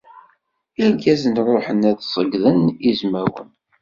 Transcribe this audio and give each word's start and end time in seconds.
Irgazen 0.83 1.35
ruḥen 1.47 1.81
ad 1.89 1.95
d-ṣeyyden 1.99 2.59
izmawen. 2.89 3.49